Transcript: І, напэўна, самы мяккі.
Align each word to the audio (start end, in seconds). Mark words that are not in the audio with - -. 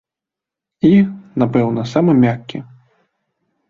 І, 0.89 0.91
напэўна, 1.43 1.81
самы 1.95 2.19
мяккі. 2.27 2.67